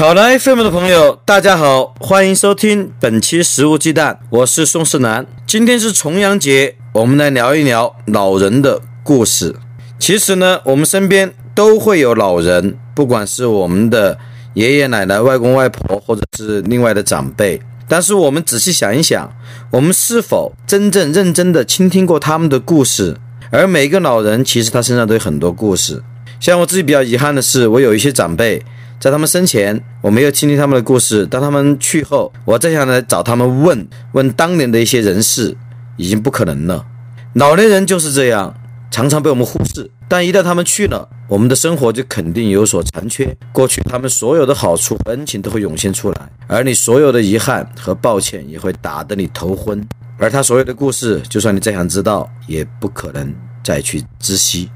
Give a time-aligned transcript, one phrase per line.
[0.00, 5.26] 考来 FM 的朋友，大家好，欢迎收听本期《食物鸡蛋》，我是宋世南。
[5.46, 9.54] 今天是重阳节，我们来聊一聊老人的故事。
[9.98, 14.16] 其实呢，我们身边都会有老人，不管是我们的
[14.54, 17.60] 爷爷奶奶、外公外婆，或者是另外的长辈。
[17.86, 19.30] 但是我们仔细想一想，
[19.70, 23.18] 我们是否真正认真的倾听过他们的故事？
[23.50, 26.02] 而每个老人其实他身上都有很多故事。
[26.40, 28.62] 像我自己比较遗憾的是，我有一些长辈。
[29.00, 35.56] 在他们生前，我没有倾听他们的故事；当他们去后，我再想来找他们问问当年的一些人事，
[35.96, 36.84] 已经不可能了。
[37.32, 38.54] 老年人就是这样，
[38.90, 43.34] 常常被我们忽视，但一旦他们去了，我们的生活就肯定有所残缺。
[43.52, 49.82] 过去他们所有的好处、恩情都会涌现出来，而你所有的遗憾和抱歉也会打得你头昏。
[50.18, 54.68] 而他所有的故事，就算你再想知道，也不可能再去知悉。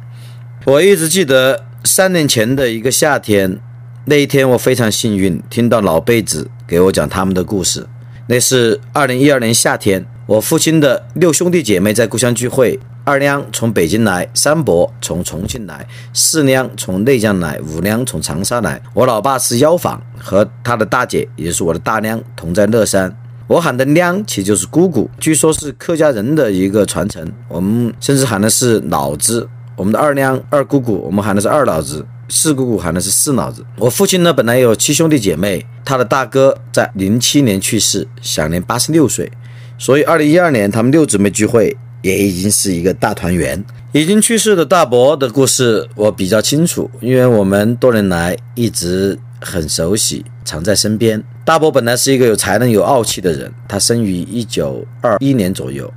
[0.64, 3.60] 我一直记得三年前的一个夏天。
[4.06, 7.86] 那一天，我非常幸运，听到老辈子给我讲他们的故事。
[8.26, 12.78] 那是二零一二年夏天，我父亲的六兄弟姐妹在故乡聚会。
[13.04, 18.78] 二娘从北京来，三伯从重庆来，四娘从内江来，五娘从长沙来。
[18.92, 23.14] 我老爸是邀访，和他的大姐，也就是我的大娘，同在乐山。
[23.46, 27.26] 我喊的娘，其实就是姑姑，据说是客家人的一个传承。
[27.48, 29.48] 我们甚至喊的是老子。
[29.76, 32.04] 我们的二娘、二姑姑，我们喊的是二老子。
[32.28, 33.64] 四姑姑喊的是四脑子。
[33.78, 39.30] 我父亲呢，本来有七兄弟姐妹，他的大哥在零七年去世，享年八十六岁。
[39.76, 43.62] 所以二零一二年他们六姊妹聚会，也已经是一个大团圆。
[43.92, 51.22] 已经去世的大伯的故事我比较清楚，因为我们多年来一直很熟悉，常在身边。
[51.44, 55.92] 大伯本来是一个有才能、有傲气的人，他生于一九二一年左右，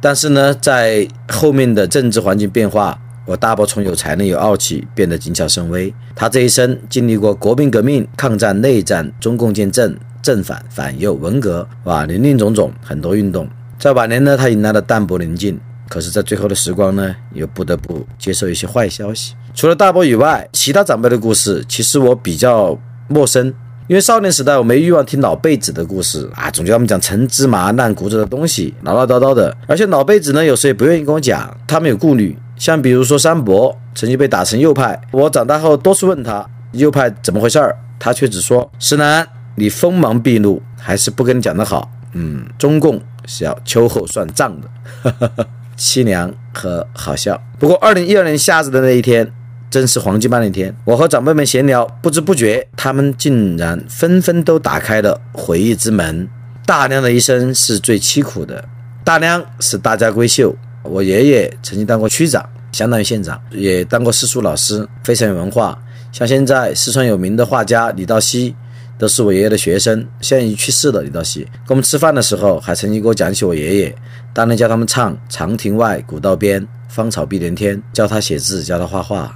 [0.00, 2.98] 但是呢，在后面的政治环境变化。
[3.24, 5.92] 我大伯从有才能、有傲气，变得谨小慎微。
[6.14, 13.48] 他这一生经历过国民革命、抗战、内战、中共建政、正反、反右、文革，哇，林林总总，很多运动。
[13.78, 15.58] 在晚年呢，他迎来了淡泊宁静。
[15.88, 19.34] 可是，在最后的时光呢，又不得不接受一些坏消息。
[19.54, 22.78] 除了大伯以外，其他长辈的故事，其实我比较
[23.08, 23.52] 陌生。
[23.88, 29.54] 因为少年时代我没欲望听老辈子的故事啊，总觉得他们讲陈芝麻烂谷子的东西，唠唠叨叨的。
[29.66, 32.38] 而且老辈子呢，有时也不愿意跟我讲，他们有顾虑。
[32.62, 45.32] 像比如说三伯曾经被打成右派，我长大后多次问他右派怎么回事儿，他却只说：“石南，你锋芒毕露，还是不跟你讲的好。”嗯，中共是要秋后算账的，
[45.76, 47.42] 凄凉和好笑。
[47.58, 49.32] 不过二零一二年夏日的那一天。
[49.68, 56.28] 正是黄金般的一天，我和长辈们闲聊，不知不觉，他们竟然纷纷都打开了回忆之门。
[56.66, 58.66] 大娘的一生是最凄苦的。
[59.02, 65.78] 大娘是大家闺秀，我爷爷曾经当过区长，相当于县长，也当过私塾老师，非常有文化。
[66.10, 68.54] 像现在四川有名的画家李道熙，
[68.98, 70.06] 都是我爷爷的学生。
[70.20, 71.02] 现已去世了。
[71.02, 73.96] 李道熙跟我们吃饭的时候，还曾经给我讲起我爷爷
[74.34, 79.34] 当年教他们唱《长亭外，古道边，芳草碧连天》，教他写字，教他画画。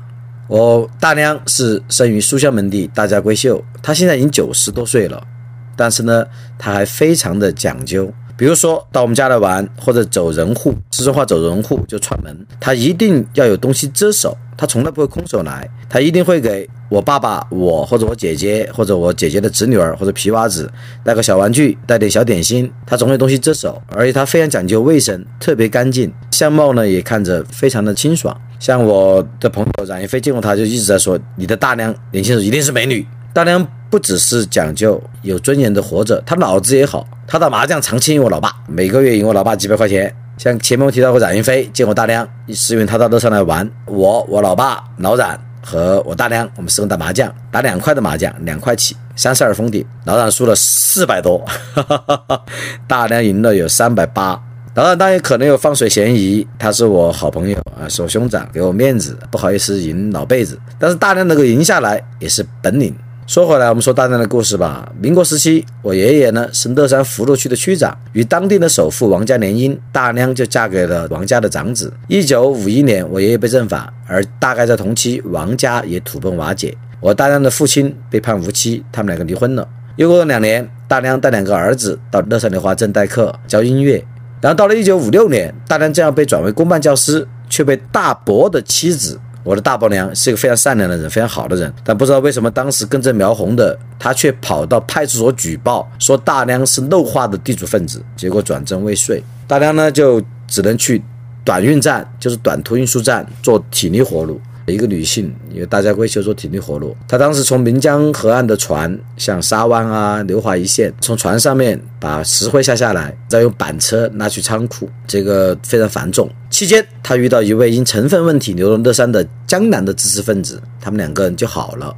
[0.49, 3.65] 我大娘是生于书香门第，大家闺秀。
[3.83, 5.27] 她现在已经九十多岁了，
[5.75, 6.25] 但是呢，
[6.59, 8.13] 她还非常的讲究。
[8.37, 20.71] 比如说到我们家来玩，或者走人户，四川话走人户就串门，他一定要有东西遮手，他从来不会空手来，他一定会给我爸爸、我或者我姐姐或者我姐姐的侄女儿或者皮娃子
[21.03, 28.39] 带个小玩具，带点小点心，他总有东西遮手，而且他非常讲究卫生，特别干净，相貌呢也看着非常的清爽。
[28.59, 37.07] 像我的朋友冉一飞见过他，就一直在说：“你的大娘年轻时一定是美女。”大娘不只是讲究有尊严的活着，他脑子也好。
[37.27, 40.15] 他打麻将长期赢我老爸，每个月赢我老爸几百块钱。
[40.39, 51.39] 像前面我提到过，冉云飞见我大娘，是因为他到乐山来玩，我、我老爸、老冉和我大娘，我们四个人打麻将，打两块的麻将，两块起，三十二封顶，老冉输了四百多，
[51.75, 52.45] 哈哈哈哈
[52.87, 54.41] 大娘赢了有三百八。
[54.75, 60.61] 老冉当然可能有放水嫌疑，他是我好朋友啊，是我兄长，给我面子，不好意思赢老辈子。
[60.79, 62.95] 但是大娘能够赢下来，也是本领。
[63.27, 64.89] 说回来，我们说大娘的故事吧。
[65.01, 71.93] 民国时期，我爷爷呢是乐山福禄区的区长，与当地的首富王家联姻，大娘就嫁给了王家的长子。
[72.07, 76.77] 一九五一年，我爷爷被正法，而大概在同期，王家也土崩瓦解。
[77.01, 79.69] 我大娘的父亲被判无期，他们两个离婚了。
[79.97, 84.05] 又过了两年，大娘带两个儿子到乐山莲花镇代课教音乐。
[84.41, 101.01] 然后到了一九五六年，大娘这样被转为公办教师，却被大伯的妻子，我的大伯娘是一个非常善良的人，非常好的人，但不知道为什么当时跟着苗红的他却跑到派出所举报，说大娘是漏化的地主分子，结果转正未遂，大娘呢就只能去
[101.45, 104.41] 短运站，就是短途运输站做体力活路。
[104.73, 116.29] 一个女性，因为大家闺秀做体力活路，她当时从岷江河岸的船，像沙湾啊、流华一线，从船上面把石灰下下来，再用板车拉去仓库，这个非常繁重。
[116.51, 121.95] 期间，她遇到一位因成分问题流落乐山的江南的知识分子，他们两个人就好了。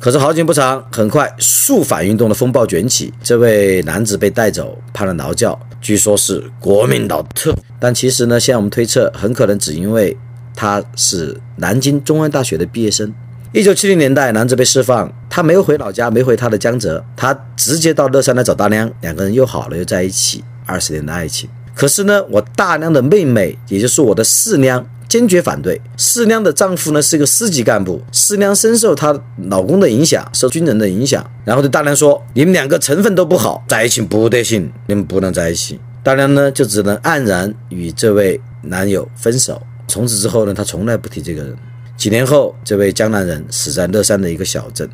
[0.00, 10.16] 可是好景不长，很快肃反运动的风暴卷起，这位男子被带走，判了劳教，据说是国民党特，但其实呢，现在我们推测，很可能只因为。
[10.54, 13.12] 他是南京中央大学的毕业生。
[13.52, 21.50] 一九七零年代，男子被释放，他没有回老家，没回他的江浙，他直接到乐山来找大娘，两个人又好了，又在一起，二十年的爱情。
[21.74, 25.78] 可是呢，我大娘的妹妹，也就是我的四娘，坚决反对。
[25.98, 29.18] 四娘的丈夫呢是一个司级干部，四娘深受她
[29.48, 39.62] 老公的影响，受军人的影响，然后对大娘说：“你们两个成分都不好，在一起不得行，你们不能在一起。”大娘呢就只能黯然与这位男友分手。
[39.92, 41.54] 从此之后呢，他从来不提这个人。
[41.98, 44.88] 几年后，这位江南人死在乐山的一个小镇。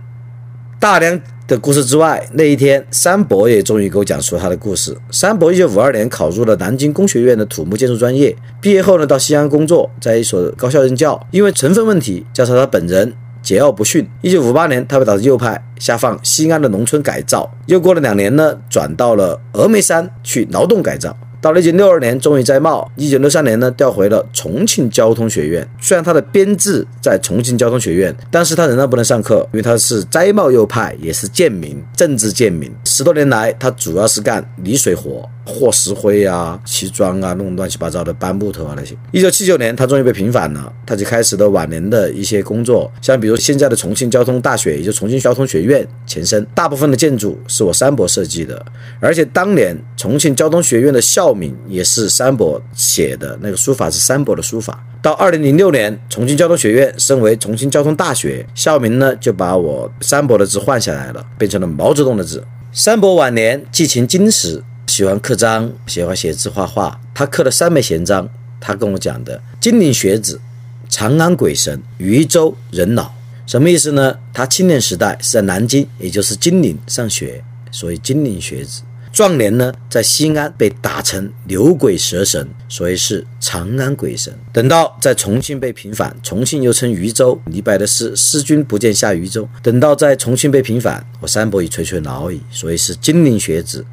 [0.81, 4.99] 大梁的故事之外，那一天，三伯也终于给我讲述了他的故事。
[5.13, 11.25] 三伯一九五二年考入了南京工学院的土木建筑专业，毕业后呢，到西安工作，在一所高校任教。
[11.31, 13.15] 因为成分问题，加上他本人
[13.45, 17.49] 桀骜不驯，一九五八年，他被导致右派下放西安的农村改造。
[17.67, 21.17] 又过了两年呢，转到了峨眉山去劳动改造。
[21.41, 22.91] 到了一九六二年，终于摘帽。
[22.97, 25.69] 一九六三年呢，调回了重庆交通学院。
[25.81, 32.71] 虽然他的编制在重庆交通学院，但是他仍然不能上课，因为他是摘帽右派，也是贱民，政治贱民。
[32.85, 35.29] 十多年来，他主要是干泥水活。
[35.51, 38.95] 和石灰啊、砌砖啊，弄乱七八糟的搬木头啊那些。
[39.13, 48.63] 一九七九年，他终于被平反了，他就开始了晚年的一些工作，像比如现在的重庆交通大学，也就重庆交通学院前身，大部分的建筑是我三伯设计的，
[49.01, 54.85] 而且当年重庆交通学院的校名也是三伯写的，那个书法是三伯的书法。
[55.01, 62.45] 到二零零六年，重庆交通学院升为重庆交通大学，校名呢就把我三伯的字换下来了，变成了毛泽东的字。
[62.73, 64.63] 三伯晚年寄情金石。
[64.87, 66.99] 喜欢刻章，喜欢写字画画。
[67.15, 68.27] 他刻了三枚闲章，
[68.59, 70.41] 他跟我讲的：金陵学子，
[70.89, 73.13] 长安鬼神，渝州人老。
[73.47, 74.19] 什么意思呢？
[74.33, 78.81] 他青年时代是在南京，也就是金陵上学，所以金陵学子。
[79.13, 84.33] 壮年呢，在西安被打成牛鬼蛇神，所以是长安鬼神。
[84.53, 87.41] 等到在重庆被平反，重庆又称渝州。
[87.47, 89.49] 李白的诗“思君不见下渝州”。
[89.63, 93.85] 等到在重庆被平反，我三伯已垂垂老矣，所以是金陵学子。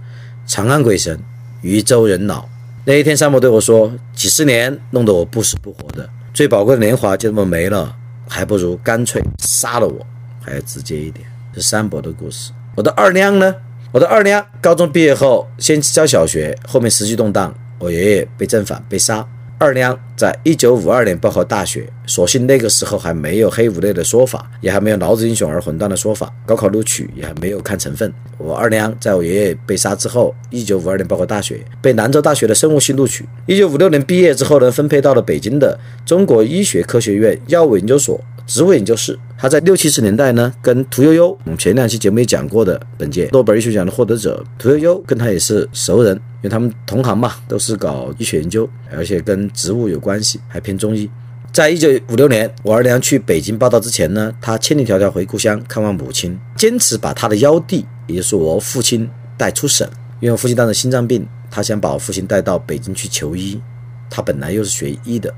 [0.46, 1.20] 长安鬼神，
[1.62, 2.48] 渝州人老。
[2.86, 7.96] 那一天，三伯对我说：“几十年弄得我不死不活的，最宝贵的年华就这么没了，
[8.28, 10.06] 还不如干脆杀了我，
[10.42, 11.26] 还要直接一点。”
[11.56, 12.52] 是三伯的故事。
[12.76, 13.56] 我的二娘呢？
[13.96, 19.26] 我的二娘高中毕业后，先教小学，后面时局动荡，我爷爷被正反被杀。
[19.58, 28.14] 二娘在一九五二年报考大学，所幸那个时候还没有黑五类的说法，也还没有老子英雄而混蛋的说法，高考录取也还没有看成分。
[28.38, 33.26] 我二娘在我爷爷被杀之后，一九五二年报考大学，被兰州大学的生物系录取。
[33.46, 38.20] 一九五六年毕业之后呢，分配到了北京的中国医学科学院药物研究所。
[38.48, 51.10] 植物研究室，他在六七十年代呢，跟屠呦呦，我们前两期节目也讲过的，本届诺贝尔医学奖的获得者屠呦呦，跟他也是熟人，因为他们同行嘛，都是搞医学研究，而且跟植物有关系，还偏中医。
[51.52, 59.88] 在一九五六年，我二娘去北京报道之前呢，他千里迢迢回故乡看望母亲，坚持把他的幺弟，也就是我父亲带出省，
[60.20, 63.60] 因为我父亲当时心脏病，他想把我父亲带到北京去求医，
[64.10, 65.34] 他本来又是学医的。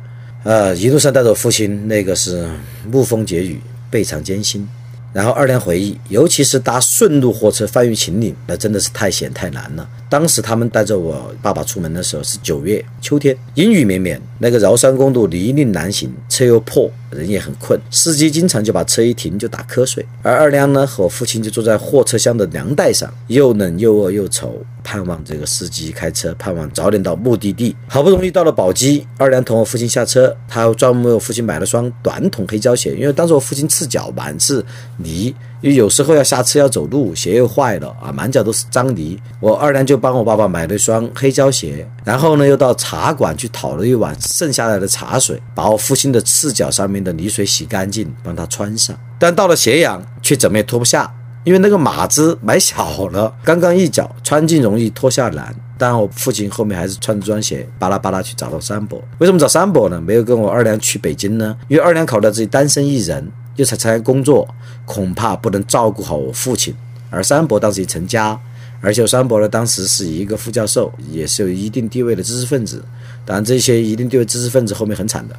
[0.47, 2.47] 呃，一路上带着父亲，那个是
[2.89, 3.59] 沐风解雨，
[3.91, 4.65] 备尝艰辛。
[5.11, 9.89] 然后二连回忆，尤其是搭顺路货车翻越秦岭，那真的是太险太难了。
[10.09, 20.05] 当时他们带着我爸爸出门的时候是九月秋天，阴雨绵绵，那个饶山公路泥泞难行，车又破，人也很困，司机经常就把车一停就打瞌睡。
[20.23, 24.63] 而二娘呢，和我父亲就坐在货车厢的凉带上，又冷又饿又愁。
[24.83, 27.75] 盼望这个司机开车，盼望早点到目的地。
[27.89, 34.63] 好不容易到了宝鸡，二娘同我父亲下车，他专门为我父亲买了双短筒黑胶鞋，因为当时我父亲赤脚满是
[34.95, 39.19] 泥，因为有时候要下车要走路，鞋又坏了啊，满脚都是脏泥。
[39.39, 48.97] 我二娘就帮我爸爸买了一双黑胶鞋，然后呢又到茶馆去讨了一碗剩下来的茶水，把我父亲的赤脚上面的泥水洗干净，帮他穿上。
[49.17, 51.13] 但到了咸阳，却怎么也脱不下。
[51.43, 55.55] 因为那个马子买小了，刚刚一脚穿进容易脱下难。
[55.77, 59.01] 但，我父亲后面还是穿着双鞋巴拉巴拉去找到三伯。
[59.19, 60.01] 为什么找三伯呢？
[60.01, 61.55] 没有跟我二娘去北京呢？
[61.69, 64.47] 因为二娘考虑到自己单身一人，又才参加工作，
[64.85, 66.73] 恐怕不能照顾好我父亲。
[67.09, 68.39] 而三伯当时已成家，
[68.81, 72.83] 而且三伯呢，当时是一个副教授，也是有一定地位的知识分子。
[73.25, 75.35] 当然，这些一定地位知识分子后面很惨的。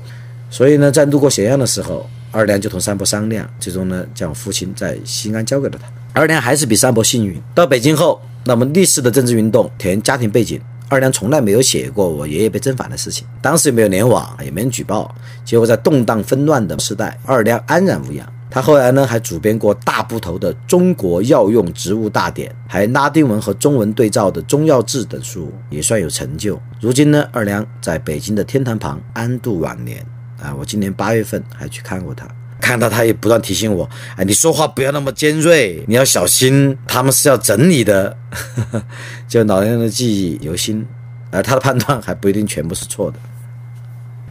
[0.50, 5.87] 所以呢，在路过咸阳的时候，二娘就同三伯商量，最终呢，将父亲在西安交给了他。
[6.14, 7.40] 二娘还是比三伯幸运。
[7.54, 13.26] 到北京后，那么历史的政治运动填家庭背景，二娘从来没有写过我爷爷被正反的事情。
[13.42, 15.14] 当时也没有联网，也没人举报。
[15.45, 18.26] 结果在动荡纷乱的时代，二娘安然无恙。
[18.50, 26.59] 他后来呢，还主编过大部头的《中国药用植物大典》，还拉丁文和中文对照的《中药志》等书，也算有成就。
[26.80, 30.04] 如今呢，二娘在北京的天坛旁安度晚年。
[30.40, 32.26] 啊，我今年八月份还去看过他，
[32.68, 38.14] 看到他也不断提醒我，哎，你说话不要那么尖锐，你要小心，他们是要整你的。
[39.26, 40.87] 就老年人的记忆犹新，
[41.30, 43.18] 而他的判断还不一定全部是错的。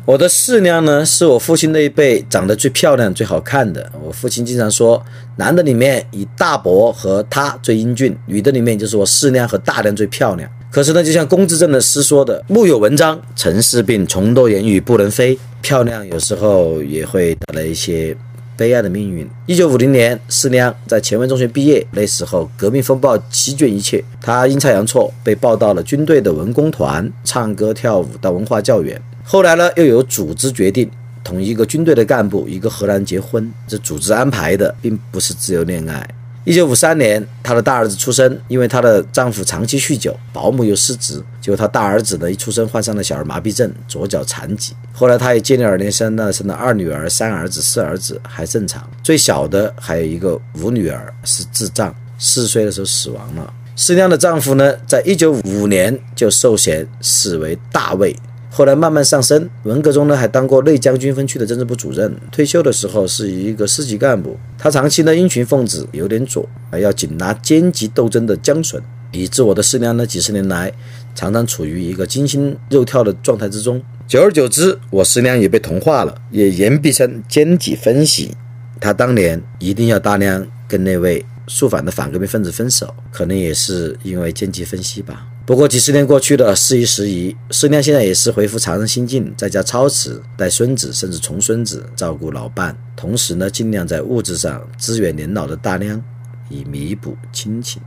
[0.05, 3.91] 我的四娘呢，是我父亲那一辈长得最漂亮、最好看的。
[4.03, 5.03] 我父亲经常说，
[5.37, 10.47] 男的里面以大伯和他最英俊，女的里面就是我四娘和大娘最漂亮。
[10.69, 18.15] 可是呢，就像龚自珍的诗说的：“木有文章，尘世病，重多言语不能飞。”漂亮有时候也会带来一些
[18.57, 19.25] 悲哀的命运。
[19.45, 28.99] 一九五零年，四娘在前卫中学毕业，那时候革命风暴席卷一切，他阴差阳错被报到了军队的文工团，唱歌跳舞到文化教员。
[29.23, 30.89] 后来呢，又有组织决定
[31.23, 36.09] 同一个军队的干部一个荷兰结婚，这组织安排的，并不是自由恋爱。
[36.47, 44.73] 一九五三年，她的大儿子出生，因为她的丈夫长期酗酒，保姆又失职，结果她大儿子呢一出生患上了小儿麻痹症，左脚残疾。
[44.93, 48.89] 后来她也接连而生了生了二女儿、三儿子、四儿子，还正常。
[49.03, 53.53] 最小的还有一个五女儿是智障，四岁的时候死亡了。
[53.75, 58.15] 四娘的丈夫呢，在一九五五年就受衔死为大尉。
[58.49, 62.15] 后来慢慢上升，文革中呢还当过内江军分区的政治部主任。
[62.31, 64.37] 退休的时候是一个师级干部。
[64.57, 70.71] 他长期呢因群奉旨，有点左，还要紧拿阶级斗争的缰绳，以致我的师娘呢几十年来
[71.13, 73.81] 常常处于一个惊心肉跳的状态之中。
[74.07, 78.35] 久而久之，我师娘也被同化了，也言必称阶级分析。
[78.79, 85.27] 他当年一定要大量跟那位肃反的反革命分子分手，可能也是因为阶级分析吧。
[85.47, 96.03] 不过几十年过去了，事已时移，师娘现在也是恢复常人心境，在家操持，带孙子甚至重孙子，照顾老伴，同时呢，尽量在物质上支援年老的大娘，
[96.49, 97.81] 以弥补亲情。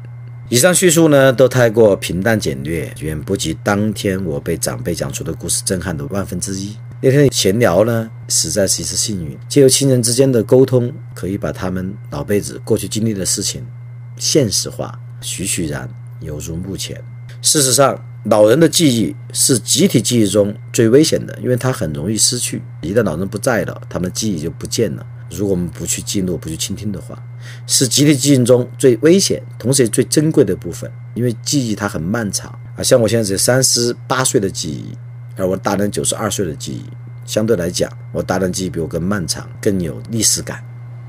[0.48, 6.74] 以上叙述呢，都太过平淡简略，远不及当天我被长辈讲出的故事震撼的万分之一。
[7.02, 13.62] 那天闲聊呢，实在是一次幸运，借由亲人之间的沟通，可以把他们老辈子过去经历的事情
[14.16, 15.86] 现实化，栩栩然
[16.20, 16.98] 犹如目前。
[17.42, 22.62] 事实上，老人的记忆是集体记忆中最危险的，因为它很容易失去。
[22.82, 25.06] 一旦老人不在了，他们的记忆就不见了。
[25.30, 27.16] 如果我们不去记录、不去倾听的话，
[27.66, 30.90] 是集体记忆中最危险，同时也最珍贵的部分。
[31.14, 34.94] 因为记忆它很漫长啊，像我现在只有三十八岁的记忆，
[35.36, 36.84] 而我大人九十二岁的记忆，
[37.24, 40.62] 相对来讲，我大人记忆比我更漫长，更有历史感。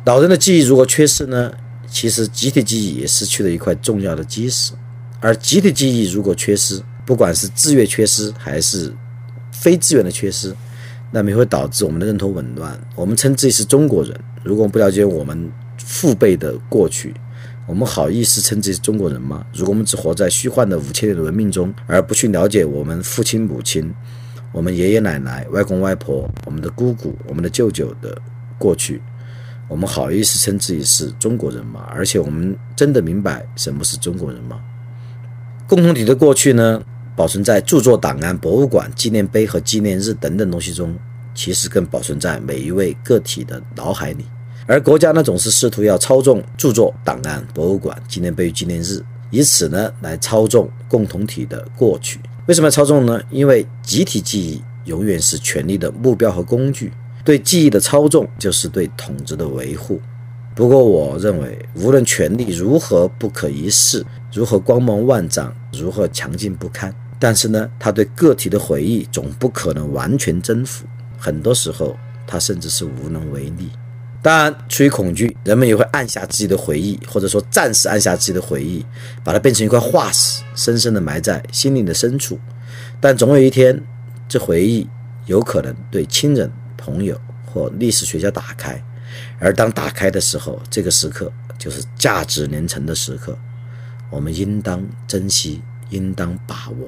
[0.06, 1.52] 老人的记忆如果缺失呢，
[1.90, 4.72] 其实集体记忆也失去了一块重要的基石。
[5.22, 8.92] 而集体记忆如果缺失，不管是自愿缺失还是
[9.54, 10.54] 非自愿的缺失，
[11.12, 12.78] 那么也会导致我们的认同紊乱。
[12.96, 17.14] 我们称自己是中国人，如果我们不了解我们父辈的过去，
[17.68, 19.46] 我们好意思称自己是中国人吗？
[19.54, 23.94] 如果我们只活在虚幻的五千年的文明中，而不去了解我们父亲母亲、
[24.52, 28.20] 我们爷爷奶奶、外公外婆、我们的姑姑、我们的舅舅的
[28.58, 29.00] 过去，
[29.68, 31.88] 我们好意思称自己是中国人吗？
[31.92, 34.60] 而且我们真的明白什么是中国人吗？
[35.72, 36.84] 共同体的过去呢，
[37.16, 40.94] 保存在著作档案、博物馆、纪念碑和纪念日等等东西中，
[41.34, 44.26] 其实更保存在每一位个体的脑海里。
[44.68, 52.20] 而国家呢，总是试图要操纵著作档案、博物馆、纪念碑纪念日，以此呢来操纵共同体的过去。
[52.48, 53.22] 为什么要操纵呢？
[53.30, 56.92] 因为集体记忆永远是权力的目标和工具，
[57.24, 60.02] 对记忆的操纵就是对统治的维护。
[60.54, 70.86] 不过，我认为，无论权力如何不可一世，如何光芒万丈，如何强劲不堪，但是呢，他对个体的回忆总不可能完全征服。
[71.18, 73.70] 很多时候，他甚至是无能为力。
[74.24, 78.86] 当然，出于恐惧，人们也会按下自己的回忆，或者说暂时按下自己的回忆，
[79.24, 82.40] 把它变成一块化石，深深地埋在心灵的深处。
[83.00, 83.84] 但总有一天，
[84.30, 84.88] 这回忆
[85.26, 88.82] 有可能对亲人、朋友或历史学家打开。
[89.40, 93.36] 而当打开的时候，这个时刻就是价值连城的时刻，
[94.12, 96.88] 我们应当珍惜，应当把握。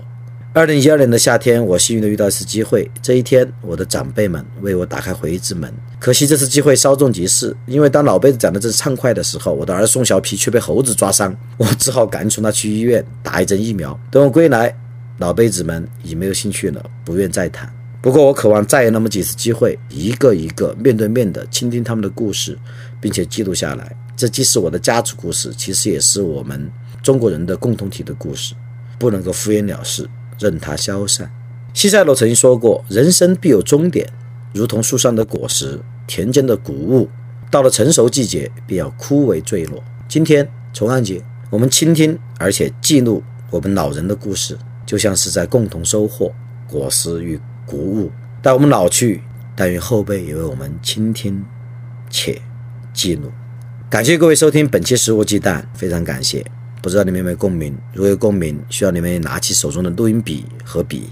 [0.54, 2.88] 二零一二年的夏天，我幸运的遇到一次机会。
[3.02, 5.74] 这一天，我的长辈们为我打开回忆之门。
[6.00, 14.00] 可惜这次机会稍纵即逝，因为当老辈子讲的正畅快的时候，我的儿宋小皮却被猴子抓伤，我只好赶紧送他去医院打一针疫苗。
[14.12, 14.76] 等我归来，
[15.18, 17.68] 老辈子们已没有兴趣了，不愿再谈。
[18.00, 22.60] 不过，我渴望再有那么几次机会，一个一个面对面的倾听他们的故事，
[23.02, 23.96] 并且记录下来。
[24.16, 26.70] 这既是我的家族故事，其实也是我们
[27.04, 28.56] 中国人的共同体的故事，
[28.98, 30.10] 不能够敷衍了事。
[30.40, 31.32] 任它消散。
[31.74, 34.12] 西塞罗曾经说过：“人生必有终点，
[34.54, 37.08] 如同树上的果实，田间的谷物，
[37.52, 46.34] 到了成熟季节，便要枯萎坠落。”今天重阳节，我们倾听而且记录我们老人的故事，就像是在共同收获
[46.68, 48.12] 果实与谷物。
[48.42, 49.22] 待我们老去，
[49.56, 51.44] 但愿后辈也为我们倾听
[52.10, 52.42] 且
[52.92, 53.32] 记录。
[53.90, 56.46] 感谢各位收听本期《食物鸡蛋》，非常感谢。
[56.84, 57.74] 不知道你们有没有共鸣？
[57.94, 61.10] 如果有共鸣，需要你们拿起手中的录音笔和笔，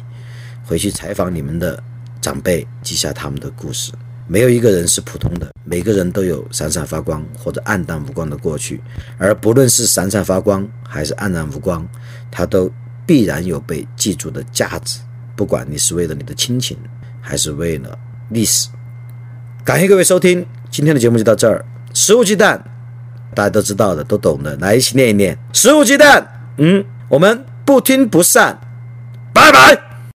[0.66, 1.82] 回去采访你们的
[2.20, 3.94] 长辈，记下他们的故事。
[4.28, 8.82] 没有一个人是普通的，每个人都有闪闪发光或者黯淡无光的过去。
[9.18, 11.88] 而不论是闪闪发光还是黯然无光，
[12.30, 12.70] 它都
[13.06, 15.00] 必然有被记住的价值。
[15.38, 16.78] 不管你是为了你的亲情，
[17.22, 17.98] 还是为了
[18.28, 18.68] 历史。
[19.64, 21.64] 感谢各位收听，今天的节目就到这儿。
[21.94, 22.62] 食物鸡蛋。
[23.34, 26.28] 大家都知道的，都懂的，来一起念一念：食物鸡蛋。
[26.58, 28.60] 嗯，我们不听不散，
[29.34, 29.91] 拜拜。